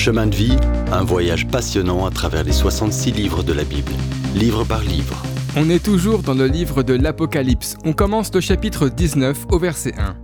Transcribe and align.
Chemin 0.00 0.28
de 0.28 0.34
vie, 0.34 0.56
un 0.92 1.04
voyage 1.04 1.46
passionnant 1.46 2.06
à 2.06 2.10
travers 2.10 2.42
les 2.42 2.52
66 2.52 3.12
livres 3.12 3.42
de 3.42 3.52
la 3.52 3.64
Bible, 3.64 3.92
livre 4.34 4.64
par 4.64 4.80
livre. 4.80 5.22
On 5.56 5.68
est 5.68 5.84
toujours 5.84 6.22
dans 6.22 6.32
le 6.32 6.46
livre 6.46 6.82
de 6.82 6.94
l'Apocalypse. 6.94 7.76
On 7.84 7.92
commence 7.92 8.32
le 8.32 8.40
chapitre 8.40 8.88
19 8.88 9.48
au 9.50 9.58
verset 9.58 9.92
1. 9.98 10.16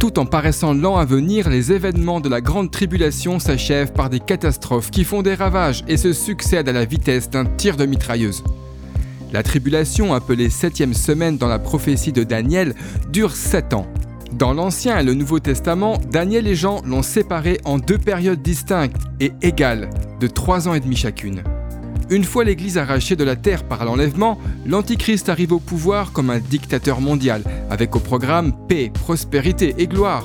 Tout 0.00 0.18
en 0.18 0.24
paraissant 0.24 0.72
lent 0.72 0.96
à 0.96 1.04
venir, 1.04 1.50
les 1.50 1.72
événements 1.72 2.20
de 2.20 2.30
la 2.30 2.40
grande 2.40 2.70
tribulation 2.70 3.38
s'achèvent 3.38 3.92
par 3.92 4.08
des 4.08 4.18
catastrophes 4.18 4.90
qui 4.90 5.04
font 5.04 5.20
des 5.20 5.34
ravages 5.34 5.84
et 5.88 5.98
se 5.98 6.14
succèdent 6.14 6.70
à 6.70 6.72
la 6.72 6.86
vitesse 6.86 7.28
d'un 7.28 7.44
tir 7.44 7.76
de 7.76 7.84
mitrailleuse. 7.84 8.44
La 9.30 9.42
tribulation, 9.42 10.14
appelée 10.14 10.48
septième 10.48 10.94
semaine 10.94 11.36
dans 11.36 11.48
la 11.48 11.58
prophétie 11.58 12.12
de 12.12 12.24
Daniel, 12.24 12.74
dure 13.12 13.32
sept 13.32 13.74
ans. 13.74 13.86
Dans 14.32 14.52
l'Ancien 14.52 14.98
et 14.98 15.02
le 15.02 15.14
Nouveau 15.14 15.38
Testament, 15.38 15.98
Daniel 16.10 16.46
et 16.46 16.54
Jean 16.54 16.82
l'ont 16.84 17.02
séparé 17.02 17.60
en 17.64 17.78
deux 17.78 17.96
périodes 17.96 18.42
distinctes 18.42 19.00
et 19.20 19.32
égales, 19.40 19.88
de 20.20 20.26
trois 20.26 20.68
ans 20.68 20.74
et 20.74 20.80
demi 20.80 20.96
chacune. 20.96 21.42
Une 22.10 22.24
fois 22.24 22.44
l'Église 22.44 22.76
arrachée 22.76 23.16
de 23.16 23.24
la 23.24 23.36
terre 23.36 23.64
par 23.64 23.84
l'enlèvement, 23.84 24.38
l'Antichrist 24.66 25.28
arrive 25.28 25.52
au 25.52 25.58
pouvoir 25.58 26.12
comme 26.12 26.30
un 26.30 26.38
dictateur 26.38 27.00
mondial, 27.00 27.42
avec 27.70 27.96
au 27.96 27.98
programme 27.98 28.52
paix, 28.68 28.90
prospérité 28.92 29.74
et 29.78 29.86
gloire. 29.86 30.24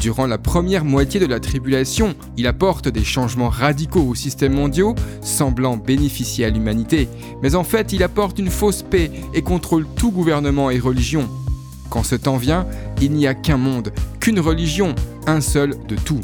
Durant 0.00 0.26
la 0.26 0.38
première 0.38 0.84
moitié 0.84 1.18
de 1.18 1.26
la 1.26 1.40
tribulation, 1.40 2.14
il 2.36 2.46
apporte 2.46 2.88
des 2.88 3.04
changements 3.04 3.48
radicaux 3.48 4.02
au 4.02 4.14
système 4.14 4.54
mondial, 4.54 4.94
semblant 5.20 5.76
bénéficier 5.76 6.44
à 6.44 6.50
l'humanité, 6.50 7.08
mais 7.42 7.54
en 7.54 7.64
fait 7.64 7.92
il 7.92 8.02
apporte 8.02 8.38
une 8.38 8.50
fausse 8.50 8.82
paix 8.82 9.10
et 9.34 9.42
contrôle 9.42 9.86
tout 9.96 10.10
gouvernement 10.10 10.70
et 10.70 10.78
religion. 10.78 11.28
Quand 11.90 12.02
ce 12.02 12.14
temps 12.14 12.36
vient, 12.36 12.66
il 13.00 13.12
n'y 13.12 13.26
a 13.26 13.34
qu'un 13.34 13.56
monde, 13.56 13.92
qu'une 14.20 14.40
religion, 14.40 14.94
un 15.26 15.40
seul 15.40 15.74
de 15.86 15.96
tout. 15.96 16.20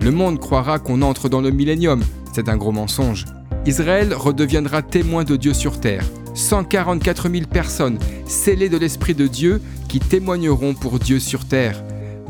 Le 0.00 0.10
monde 0.10 0.38
croira 0.38 0.78
qu'on 0.78 1.02
entre 1.02 1.28
dans 1.28 1.40
le 1.40 1.50
millénium, 1.50 2.02
c'est 2.32 2.48
un 2.48 2.56
gros 2.56 2.72
mensonge. 2.72 3.24
Israël 3.66 4.12
redeviendra 4.14 4.82
témoin 4.82 5.24
de 5.24 5.36
Dieu 5.36 5.54
sur 5.54 5.78
terre. 5.78 6.04
144 6.34 7.30
000 7.30 7.44
personnes 7.46 7.98
scellées 8.26 8.68
de 8.68 8.78
l'Esprit 8.78 9.14
de 9.14 9.26
Dieu 9.26 9.60
qui 9.88 10.00
témoigneront 10.00 10.74
pour 10.74 10.98
Dieu 10.98 11.20
sur 11.20 11.44
terre. 11.44 11.82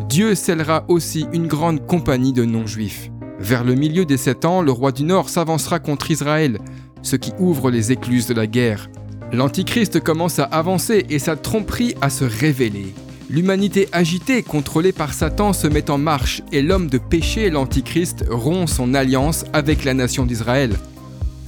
Dieu 0.08 0.34
scellera 0.34 0.84
aussi 0.88 1.26
une 1.32 1.46
grande 1.46 1.86
compagnie 1.86 2.32
de 2.32 2.44
non-juifs. 2.44 3.10
Vers 3.38 3.64
le 3.64 3.74
milieu 3.74 4.04
des 4.04 4.16
sept 4.16 4.44
ans, 4.44 4.62
le 4.62 4.72
roi 4.72 4.92
du 4.92 5.04
Nord 5.04 5.28
s'avancera 5.28 5.78
contre 5.78 6.10
Israël, 6.10 6.58
ce 7.02 7.16
qui 7.16 7.32
ouvre 7.38 7.70
les 7.70 7.92
écluses 7.92 8.26
de 8.26 8.34
la 8.34 8.46
guerre. 8.46 8.88
L'Antichrist 9.32 9.98
commence 10.00 10.38
à 10.38 10.44
avancer 10.44 11.06
et 11.08 11.18
sa 11.18 11.36
tromperie 11.36 11.94
à 12.02 12.10
se 12.10 12.24
révéler. 12.24 12.92
L'humanité 13.30 13.88
agitée, 13.92 14.42
contrôlée 14.42 14.92
par 14.92 15.14
Satan, 15.14 15.54
se 15.54 15.66
met 15.66 15.90
en 15.90 15.96
marche 15.96 16.42
et 16.52 16.60
l'homme 16.60 16.90
de 16.90 16.98
péché, 16.98 17.48
l'Antichrist, 17.48 18.26
rompt 18.28 18.68
son 18.68 18.92
alliance 18.92 19.46
avec 19.54 19.84
la 19.84 19.94
nation 19.94 20.26
d'Israël. 20.26 20.76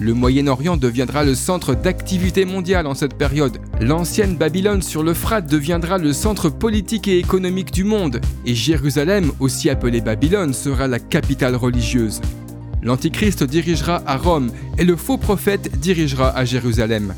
Le 0.01 0.15
Moyen-Orient 0.15 0.79
deviendra 0.79 1.25
le 1.25 1.35
centre 1.35 1.75
d'activité 1.75 2.47
mondiale 2.47 2.87
en 2.87 2.95
cette 2.95 3.19
période. 3.19 3.59
L'ancienne 3.83 4.37
Babylone 4.37 4.81
sur 4.81 5.03
l'Euphrate 5.03 5.51
deviendra 5.51 5.99
le 5.99 6.15
centre 6.15 6.49
politique 6.49 7.07
et 7.07 7.19
économique 7.19 7.71
du 7.71 7.85
monde, 7.85 8.23
et 8.47 8.55
Jérusalem, 8.55 9.31
aussi 9.41 9.69
appelée 9.69 10.01
Babylone, 10.01 10.55
sera 10.55 10.89
la 10.89 11.01
capitale 11.01 11.55
religieuse. 11.55 12.23
L'Antichrist 12.83 13.45
dirigera 13.45 14.03
à 14.07 14.17
Rome 14.17 14.51
et 14.79 14.85
le 14.85 14.97
faux 14.97 15.19
prophète 15.19 15.79
dirigera 15.81 16.31
à 16.31 16.47
Jérusalem. 16.47 17.13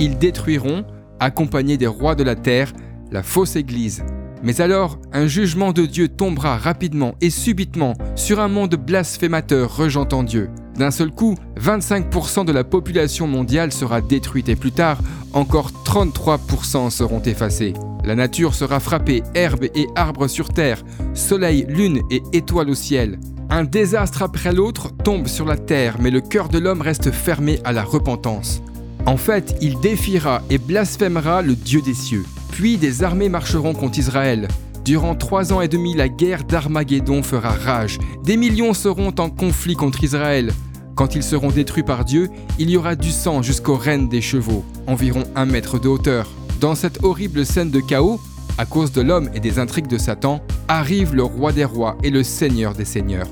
Ils 0.00 0.16
détruiront, 0.16 0.84
accompagnés 1.20 1.76
des 1.76 1.86
rois 1.86 2.14
de 2.14 2.24
la 2.24 2.34
terre, 2.34 2.72
la 3.12 3.22
fausse 3.22 3.54
Église. 3.54 4.02
Mais 4.42 4.62
alors, 4.62 4.98
un 5.12 5.26
jugement 5.26 5.72
de 5.72 5.84
Dieu 5.84 6.08
tombera 6.08 6.56
rapidement 6.56 7.14
et 7.20 7.28
subitement 7.28 7.92
sur 8.16 8.40
un 8.40 8.48
monde 8.48 8.74
blasphémateur 8.76 9.76
rejetant 9.76 10.22
Dieu. 10.22 10.48
D'un 10.76 10.90
seul 10.90 11.10
coup, 11.10 11.34
25% 11.60 12.46
de 12.46 12.52
la 12.52 12.64
population 12.64 13.26
mondiale 13.26 13.70
sera 13.72 14.00
détruite 14.00 14.48
et 14.48 14.56
plus 14.56 14.72
tard, 14.72 14.98
encore 15.34 15.70
33% 15.84 16.88
seront 16.88 17.20
effacés. 17.20 17.74
La 18.02 18.14
nature 18.14 18.54
sera 18.54 18.80
frappée, 18.80 19.22
herbes 19.34 19.64
et 19.74 19.86
arbres 19.94 20.26
sur 20.26 20.48
terre, 20.48 20.82
soleil, 21.12 21.66
lune 21.68 22.00
et 22.10 22.22
étoiles 22.32 22.70
au 22.70 22.74
ciel. 22.74 23.18
Un 23.50 23.64
désastre 23.64 24.22
après 24.22 24.54
l'autre 24.54 24.88
tombe 25.04 25.26
sur 25.26 25.44
la 25.44 25.58
terre, 25.58 25.96
mais 26.00 26.10
le 26.10 26.22
cœur 26.22 26.48
de 26.48 26.58
l'homme 26.58 26.80
reste 26.80 27.10
fermé 27.10 27.60
à 27.64 27.72
la 27.72 27.82
repentance. 27.82 28.62
En 29.06 29.16
fait, 29.16 29.56
il 29.60 29.78
défiera 29.80 30.42
et 30.50 30.58
blasphémera 30.58 31.42
le 31.42 31.54
Dieu 31.54 31.80
des 31.82 31.94
cieux. 31.94 32.24
Puis 32.52 32.76
des 32.76 33.02
armées 33.02 33.28
marcheront 33.28 33.74
contre 33.74 33.98
Israël. 33.98 34.48
Durant 34.84 35.14
trois 35.14 35.52
ans 35.52 35.60
et 35.60 35.68
demi, 35.68 35.94
la 35.94 36.08
guerre 36.08 36.44
d'Armageddon 36.44 37.22
fera 37.22 37.50
rage. 37.50 37.98
Des 38.24 38.36
millions 38.36 38.74
seront 38.74 39.14
en 39.18 39.30
conflit 39.30 39.74
contre 39.74 40.02
Israël. 40.04 40.52
Quand 40.94 41.14
ils 41.14 41.22
seront 41.22 41.50
détruits 41.50 41.82
par 41.82 42.04
Dieu, 42.04 42.28
il 42.58 42.70
y 42.70 42.76
aura 42.76 42.94
du 42.94 43.10
sang 43.10 43.42
jusqu'aux 43.42 43.76
rênes 43.76 44.08
des 44.08 44.20
chevaux, 44.20 44.64
environ 44.86 45.24
un 45.34 45.46
mètre 45.46 45.80
de 45.80 45.88
hauteur. 45.88 46.28
Dans 46.60 46.74
cette 46.74 47.02
horrible 47.02 47.46
scène 47.46 47.70
de 47.70 47.80
chaos, 47.80 48.20
à 48.58 48.66
cause 48.66 48.92
de 48.92 49.00
l'homme 49.00 49.30
et 49.34 49.40
des 49.40 49.58
intrigues 49.58 49.86
de 49.86 49.96
Satan, 49.96 50.42
arrive 50.68 51.14
le 51.14 51.22
roi 51.22 51.52
des 51.52 51.64
rois 51.64 51.96
et 52.02 52.10
le 52.10 52.22
seigneur 52.22 52.74
des 52.74 52.84
seigneurs. 52.84 53.28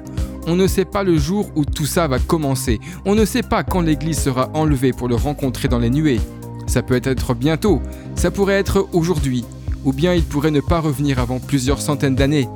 On 0.51 0.57
ne 0.57 0.67
sait 0.67 0.87
pas 0.87 1.03
le 1.03 1.19
jour 1.19 1.51
où 1.57 1.67
tout 1.67 1.85
ça 1.85 2.09
va 2.09 2.19
commencer. 2.19 2.81
On 3.05 3.15
ne 3.15 3.27
sait 3.27 3.43
pas 3.43 3.63
quand 3.65 3.83
l'Église 3.83 4.19
sera 4.19 4.49
enlevée 4.55 4.95
pour 4.95 5.07
le 5.07 5.15
rencontrer 5.15 5.69
dans 5.69 5.79
les 5.79 5.91
nuées. 5.91 6.23
Ça 6.67 6.81
peut 6.81 7.03
être 7.05 7.35
bientôt, 7.35 7.83
ça 8.15 8.31
pourrait 8.31 8.59
être 8.59 8.89
aujourd'hui, 8.95 9.45
ou 9.85 9.93
bien 9.93 10.15
il 10.15 10.23
pourrait 10.23 10.51
ne 10.51 10.61
pas 10.61 10.81
revenir 10.81 11.19
avant 11.19 11.39
plusieurs 11.39 11.83
centaines 11.83 12.15
d'années. 12.15 12.49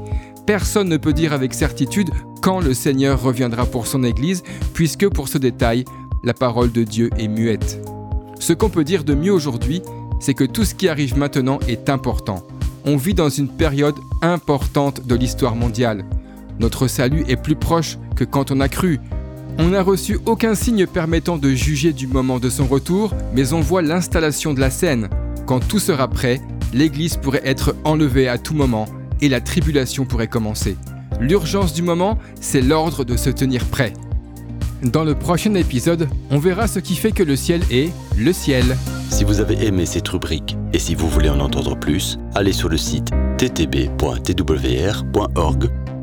Personne 0.47 0.89
ne 0.89 0.97
peut 0.97 1.13
dire 1.13 1.35
avec 1.35 1.53
certitude 1.53 2.09
quand 2.41 2.61
le 2.61 2.73
Seigneur 2.73 3.23
reviendra 3.23 3.67
pour 3.67 3.87
son 3.87 4.05
Église, 4.05 4.43
puisque 4.73 5.11
pour 5.11 5.29
ce 5.29 5.37
détail, 5.37 5.85
la 6.25 6.33
parole 6.33 6.73
de 6.73 6.85
Dieu 6.85 7.11
est 7.19 7.29
muette. 7.29 7.79
Ce 8.41 8.55
qu'on 8.55 8.71
peut 8.71 8.85
dire 8.85 9.05
de 9.05 9.15
mieux 9.15 9.33
aujourd'hui, 9.33 9.83
c'est 10.19 10.35
que 10.35 10.45
tout 10.45 10.65
ce 10.65 10.75
qui 10.75 10.89
arrive 10.89 11.19
maintenant 11.19 11.59
est 11.69 11.91
important. 11.91 12.43
On 12.87 12.97
vit 12.97 13.15
dans 13.15 13.29
une 13.29 13.49
période 13.49 13.97
importante 14.23 15.07
de 15.07 15.15
l'histoire 15.15 15.57
mondiale. 15.57 16.07
Notre 16.63 16.87
salut 16.87 17.25
est 17.27 17.35
plus 17.35 17.57
proche 17.57 17.99
que 18.15 18.23
quand 18.23 18.53
on 18.53 18.61
a 18.61 18.69
cru. 18.69 19.01
On 19.59 19.71
n'a 19.71 19.83
reçu 19.83 20.21
aucun 20.27 20.55
signe 20.55 20.87
permettant 20.87 21.37
de 21.37 21.51
juger 21.51 21.93
du 21.93 22.07
moment 22.07 22.39
de 22.39 22.49
son 22.49 22.67
retour, 22.67 23.13
mais 23.35 23.53
on 23.53 23.61
voit 23.61 23.83
l'installation 23.83 24.55
de 24.55 24.61
la 24.61 24.71
scène. 24.71 25.09
Quand 25.45 25.59
tout 25.59 25.81
sera 25.81 26.07
prêt, 26.07 26.41
l'Église 26.73 27.17
pourrait 27.17 27.43
être 27.45 27.75
enlevée 27.83 28.29
à 28.29 28.39
tout 28.39 28.55
moment 28.55 28.87
et 29.21 29.29
la 29.29 29.41
tribulation 29.41 30.05
pourrait 30.05 30.29
commencer. 30.29 30.77
L'urgence 31.21 31.75
du 31.75 31.83
moment, 31.83 32.17
c'est 32.41 32.63
l'ordre 32.63 33.03
de 33.03 33.17
se 33.17 33.31
tenir 33.31 33.65
prêt. 33.65 33.93
Dans 34.85 35.03
le 35.03 35.17
prochain 35.17 35.55
épisode, 35.55 36.09
on 36.31 36.39
verra 36.39 36.69
ce 36.69 36.79
qui 36.79 36.95
fait 36.95 37.11
que 37.11 37.25
le 37.25 37.35
ciel 37.35 37.63
est 37.73 37.91
le 38.17 38.33
ciel. 38.33 38.77
Si 39.11 39.25
vous 39.25 39.41
avez 39.41 39.67
aimé 39.67 39.85
cette 39.85 40.07
rubrique 40.07 40.57
et 40.73 40.79
si 40.79 40.95
vous 40.95 41.09
voulez 41.09 41.29
en 41.29 41.41
entendre 41.41 41.77
plus, 41.77 42.21
allez 42.37 42.53
sur 42.53 42.69
le 42.69 42.77
site 42.77 43.11
ttb.twr.org 43.39 43.93